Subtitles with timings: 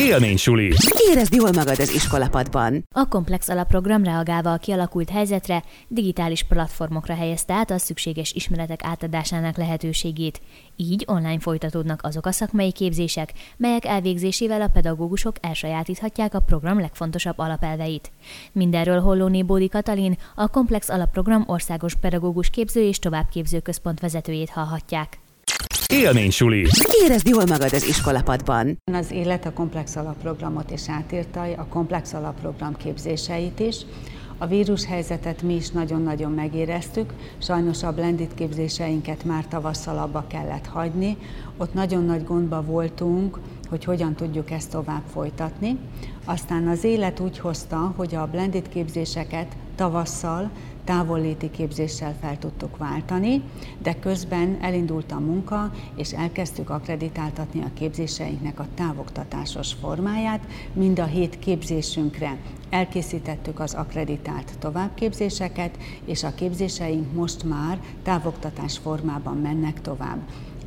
[0.00, 0.72] Élménysuli.
[1.10, 2.84] Érezd jól magad az iskolapadban.
[2.94, 9.56] A Komplex alapprogram reagálva a kialakult helyzetre digitális platformokra helyezte át a szükséges ismeretek átadásának
[9.56, 10.40] lehetőségét.
[10.76, 17.38] Így online folytatódnak azok a szakmai képzések, melyek elvégzésével a pedagógusok elsajátíthatják a program legfontosabb
[17.38, 18.10] alapelveit.
[18.52, 25.19] Mindenről Hollóné Bódi Katalin, a Komplex alapprogram országos pedagógus képző és továbbképző központ vezetőjét hallhatják.
[25.90, 26.66] Élménysuli.
[27.04, 28.78] Érezd jól magad az iskolapadban.
[28.92, 33.76] Az élet a komplex alapprogramot is átírta, a komplex alapprogram képzéseit is.
[34.38, 41.16] A vírushelyzetet mi is nagyon-nagyon megéreztük, sajnos a blended képzéseinket már tavasszal abba kellett hagyni.
[41.56, 45.78] Ott nagyon nagy gondba voltunk, hogy hogyan tudjuk ezt tovább folytatni.
[46.24, 50.50] Aztán az élet úgy hozta, hogy a blended képzéseket tavasszal
[50.84, 53.42] távolléti képzéssel fel tudtuk váltani,
[53.82, 60.46] de közben elindult a munka, és elkezdtük akreditáltatni a képzéseinknek a távoktatásos formáját.
[60.72, 62.36] Mind a hét képzésünkre
[62.70, 70.18] elkészítettük az akreditált továbbképzéseket, és a képzéseink most már távoktatás formában mennek tovább.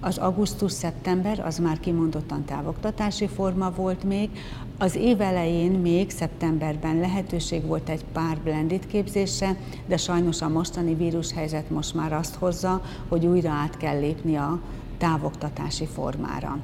[0.06, 4.30] Az augusztus-szeptember az már kimondottan távoktatási forma volt még,
[4.78, 10.94] az év elején még szeptemberben lehetőség volt egy pár blended képzésre, de sajnos a mostani
[10.94, 14.59] vírushelyzet most már azt hozza, hogy újra át kell lépni a
[14.98, 16.58] távoktatási formára.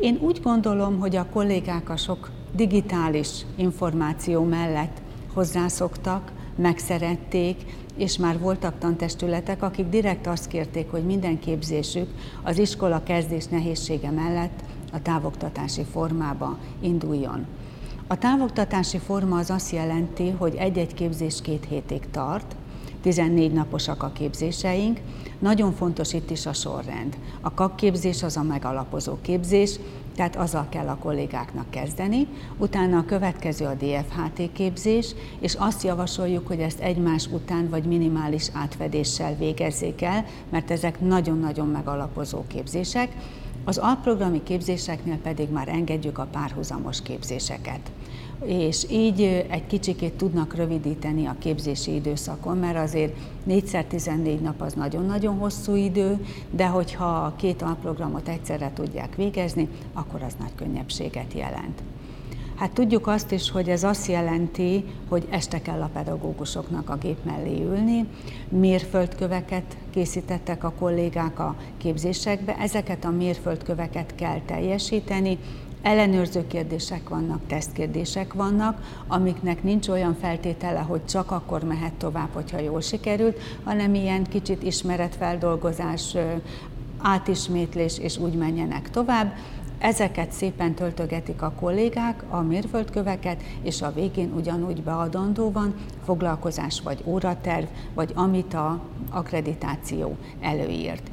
[0.00, 5.00] Én úgy gondolom, hogy a kollégák a sok digitális információ mellett
[5.34, 7.56] hozzászoktak, megszerették,
[7.98, 12.08] és már voltak tantestületek, akik direkt azt kérték, hogy minden képzésük
[12.42, 17.46] az iskola kezdés nehézsége mellett a távoktatási formába induljon.
[18.06, 22.56] A távoktatási forma az azt jelenti, hogy egy-egy képzés két hétig tart,
[23.08, 25.00] 14 naposak a képzéseink.
[25.38, 27.16] Nagyon fontos itt is a sorrend.
[27.40, 29.78] A kakképzés az a megalapozó képzés,
[30.14, 32.26] tehát azzal kell a kollégáknak kezdeni.
[32.58, 38.48] Utána a következő a DFHT képzés, és azt javasoljuk, hogy ezt egymás után vagy minimális
[38.52, 43.08] átvedéssel végezzék el, mert ezek nagyon-nagyon megalapozó képzések.
[43.64, 47.90] Az alprogrami képzéseknél pedig már engedjük a párhuzamos képzéseket
[48.44, 53.16] és így egy kicsikét tudnak rövidíteni a képzési időszakon, mert azért
[53.48, 60.22] 4x14 nap az nagyon-nagyon hosszú idő, de hogyha a két alprogramot egyszerre tudják végezni, akkor
[60.22, 61.82] az nagy könnyebbséget jelent.
[62.58, 67.16] Hát tudjuk azt is, hogy ez azt jelenti, hogy este kell a pedagógusoknak a gép
[67.24, 68.06] mellé ülni,
[68.48, 75.38] mérföldköveket készítettek a kollégák a képzésekbe, ezeket a mérföldköveket kell teljesíteni,
[75.82, 82.58] ellenőrző kérdések vannak, tesztkérdések vannak, amiknek nincs olyan feltétele, hogy csak akkor mehet tovább, hogyha
[82.58, 86.16] jól sikerült, hanem ilyen kicsit ismeretfeldolgozás,
[87.02, 89.32] átismétlés, és úgy menjenek tovább.
[89.78, 95.74] Ezeket szépen töltögetik a kollégák, a mérföldköveket, és a végén ugyanúgy beadandó van
[96.04, 101.10] foglalkozás vagy óraterv, vagy amit a akkreditáció előírt.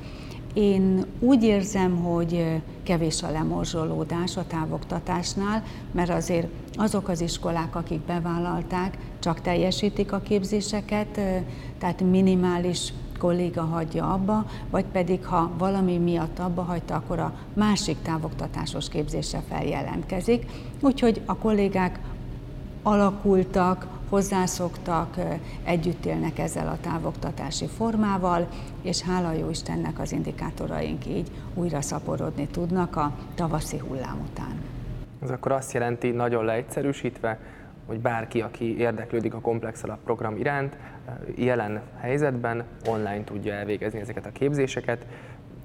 [0.56, 8.00] Én úgy érzem, hogy kevés a lemorzsolódás a távoktatásnál, mert azért azok az iskolák, akik
[8.00, 11.20] bevállalták, csak teljesítik a képzéseket,
[11.78, 18.02] tehát minimális kolléga hagyja abba, vagy pedig ha valami miatt abba hagyta, akkor a másik
[18.02, 20.46] távoktatásos képzésre feljelentkezik.
[20.82, 22.00] Úgyhogy a kollégák
[22.84, 25.16] alakultak, hozzászoktak,
[25.64, 28.48] együtt élnek ezzel a távoktatási formával,
[28.82, 34.62] és hála jó Istennek az indikátoraink így újra szaporodni tudnak a tavaszi hullám után.
[35.24, 37.40] Ez akkor azt jelenti, nagyon leegyszerűsítve,
[37.86, 40.78] hogy bárki, aki érdeklődik a komplex alapprogram iránt,
[41.36, 45.06] jelen helyzetben online tudja elvégezni ezeket a képzéseket,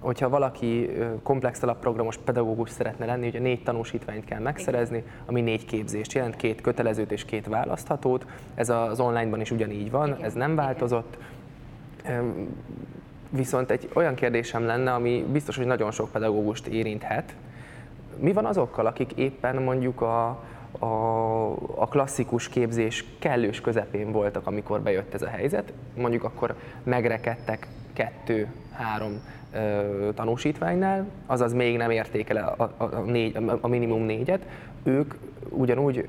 [0.01, 0.91] hogyha valaki
[1.23, 6.61] komplex alapprogramos pedagógus szeretne lenni, ugye négy tanúsítványt kell megszerezni, ami négy képzést jelent, két
[6.61, 8.27] kötelezőt és két választhatót.
[8.55, 11.19] Ez az onlineban is ugyanígy van, ez nem változott.
[13.29, 17.35] Viszont egy olyan kérdésem lenne, ami biztos, hogy nagyon sok pedagógust érinthet.
[18.19, 20.29] Mi van azokkal, akik éppen mondjuk a,
[20.79, 20.87] a,
[21.75, 27.69] a klasszikus képzés kellős közepén voltak, amikor bejött ez a helyzet, mondjuk akkor megrekedtek
[28.01, 29.21] kettő, három
[30.15, 34.47] tanúsítványnál, azaz még nem érték el a, a, a, négy, a minimum négyet,
[34.83, 35.15] ők
[35.49, 36.09] ugyanúgy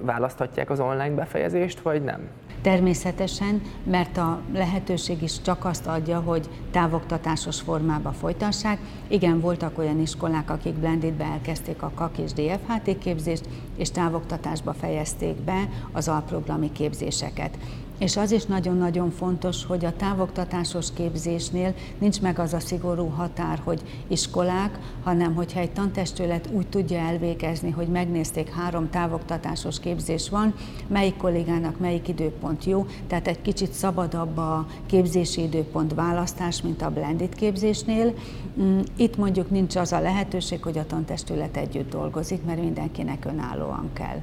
[0.00, 2.20] választhatják az online befejezést, vagy nem?
[2.62, 8.78] Természetesen, mert a lehetőség is csak azt adja, hogy távoktatásos formába folytassák.
[9.08, 15.36] Igen, voltak olyan iskolák, akik blendedbe elkezdték a KAK és DFHT képzést, és távoktatásba fejezték
[15.36, 17.58] be az alprogrami képzéseket.
[17.98, 23.60] És az is nagyon-nagyon fontos, hogy a távoktatásos képzésnél nincs meg az a szigorú határ,
[23.64, 30.54] hogy iskolák, hanem hogyha egy tantestület úgy tudja elvégezni, hogy megnézték három távoktatásos képzés van,
[30.86, 36.90] melyik kollégának melyik időpont jó, tehát egy kicsit szabadabb a képzési időpont választás, mint a
[36.90, 38.14] blended képzésnél.
[38.60, 43.90] Mm, itt mondjuk nincs az a lehetőség, hogy a tantestület együtt dolgozik, mert mindenkinek önállóan
[43.92, 44.20] kell.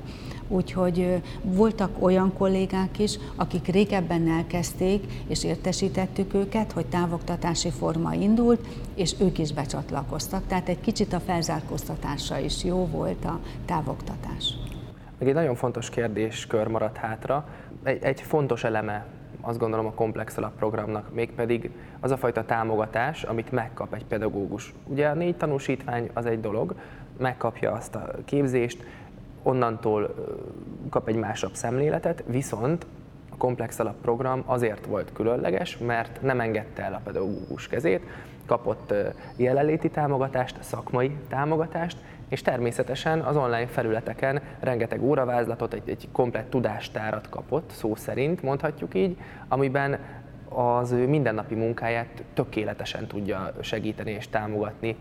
[0.47, 8.67] Úgyhogy voltak olyan kollégák is, akik régebben elkezdték, és értesítettük őket, hogy távoktatási forma indult,
[8.95, 10.47] és ők is becsatlakoztak.
[10.47, 14.53] Tehát egy kicsit a felzárkóztatásra is jó volt a távoktatás.
[15.19, 17.47] Még egy nagyon fontos kérdéskör maradt hátra.
[17.83, 19.05] Egy, egy fontos eleme
[19.41, 21.69] azt gondolom a komplex alapprogramnak, mégpedig
[21.99, 24.73] az a fajta támogatás, amit megkap egy pedagógus.
[24.87, 26.75] Ugye a négy tanúsítvány az egy dolog,
[27.17, 28.83] megkapja azt a képzést,
[29.43, 30.15] onnantól
[30.89, 32.85] kap egy másabb szemléletet, viszont
[33.31, 38.01] a komplex alapprogram azért volt különleges, mert nem engedte el a pedagógus kezét,
[38.45, 38.93] kapott
[39.35, 41.97] jelenléti támogatást, szakmai támogatást,
[42.29, 48.93] és természetesen az online felületeken rengeteg óravázlatot, egy, egy komplett tudástárat kapott, szó szerint mondhatjuk
[48.93, 49.17] így,
[49.47, 49.99] amiben
[50.49, 54.95] az ő mindennapi munkáját tökéletesen tudja segíteni és támogatni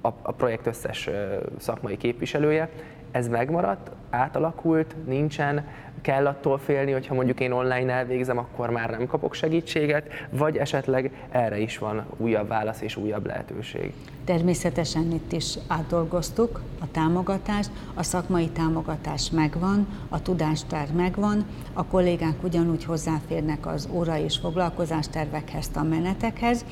[0.00, 1.10] a, projekt összes
[1.58, 2.68] szakmai képviselője,
[3.10, 5.64] ez megmaradt, átalakult, nincsen,
[6.00, 11.12] kell attól félni, hogyha mondjuk én online elvégzem, akkor már nem kapok segítséget, vagy esetleg
[11.30, 13.92] erre is van újabb válasz és újabb lehetőség.
[14.24, 22.42] Természetesen itt is átdolgoztuk a támogatást, a szakmai támogatás megvan, a tudástár megvan, a kollégák
[22.42, 26.64] ugyanúgy hozzáférnek az óra és foglalkozástervekhez, a menetekhez,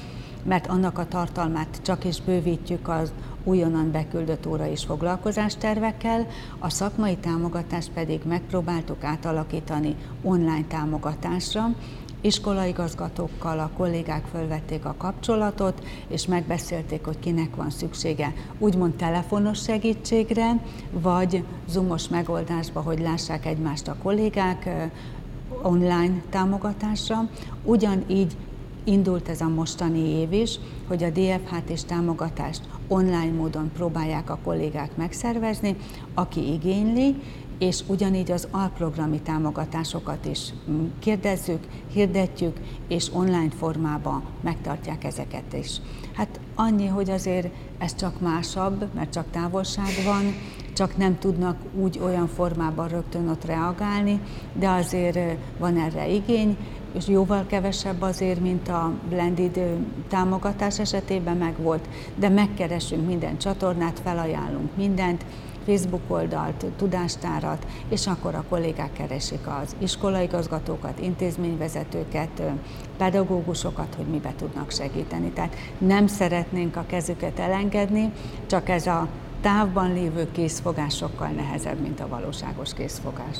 [0.43, 3.12] mert annak a tartalmát csak is bővítjük az
[3.44, 6.27] újonnan beküldött óra és foglalkozástervekkel,
[6.59, 11.75] a szakmai támogatást pedig megpróbáltuk átalakítani online támogatásra,
[12.21, 20.61] iskolaigazgatókkal a kollégák fölvették a kapcsolatot, és megbeszélték, hogy kinek van szüksége úgymond telefonos segítségre,
[20.91, 24.88] vagy zoomos megoldásba, hogy lássák egymást a kollégák,
[25.62, 27.29] online támogatásra.
[27.65, 28.37] Ugyanígy
[28.87, 34.38] indult ez a mostani év is, hogy a DFH-t és támogatást online módon próbálják a
[34.44, 35.77] kollégák megszervezni,
[36.15, 37.15] aki igényli,
[37.59, 40.53] és ugyanígy az alprogrami támogatásokat is
[40.99, 42.56] kérdezzük, hirdetjük,
[42.88, 45.81] és online formában megtartják ezeket is.
[46.12, 47.49] Hát annyi, hogy azért
[47.79, 50.35] ez csak másabb, mert csak távolság van,
[50.75, 54.21] csak nem tudnak úgy olyan formában rögtön ott reagálni,
[54.53, 55.19] de azért
[55.59, 56.56] van erre igény,
[56.96, 59.60] és jóval kevesebb azért, mint a blended
[60.08, 65.25] támogatás esetében meg volt, de megkeresünk minden csatornát, felajánlunk mindent,
[65.66, 72.43] Facebook oldalt, tudástárat, és akkor a kollégák keresik az iskolaigazgatókat, intézményvezetőket,
[72.96, 75.31] pedagógusokat, hogy mibe tudnak segíteni.
[75.31, 78.12] Tehát nem szeretnénk a kezüket elengedni,
[78.46, 79.08] csak ez a
[79.40, 83.38] távban lévő készfogás sokkal nehezebb, mint a valóságos készfogás.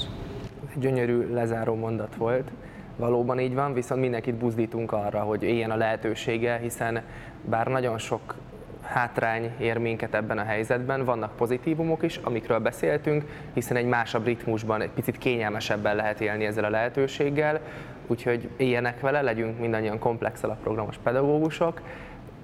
[0.75, 2.51] Gyönyörű lezáró mondat volt
[2.97, 7.03] valóban így van, viszont mindenkit buzdítunk arra, hogy éljen a lehetősége, hiszen
[7.45, 8.35] bár nagyon sok
[8.83, 14.81] hátrány ér minket ebben a helyzetben, vannak pozitívumok is, amikről beszéltünk, hiszen egy másabb ritmusban,
[14.81, 17.61] egy picit kényelmesebben lehet élni ezzel a lehetőséggel,
[18.07, 21.81] úgyhogy éljenek vele, legyünk mindannyian komplex alapprogramos pedagógusok.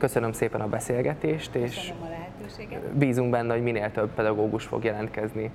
[0.02, 1.92] Köszönöm szépen a beszélgetést, és
[2.92, 5.50] bízunk benne, hogy minél több pedagógus fog jelentkezni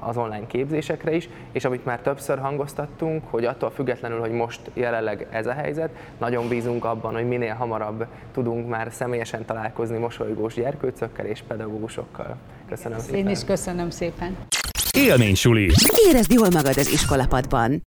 [0.00, 5.26] az online képzésekre is, és amit már többször hangoztattunk, hogy attól függetlenül, hogy most jelenleg
[5.30, 11.26] ez a helyzet, nagyon bízunk abban, hogy minél hamarabb tudunk már személyesen találkozni mosolygós gyerkőcökkel
[11.26, 12.36] és pedagógusokkal.
[12.68, 13.18] Köszönöm szépen.
[13.18, 14.36] Én is köszönöm szépen.
[14.98, 15.70] Élmény suli.
[16.08, 17.82] Érezd jól magad az iskolapadban.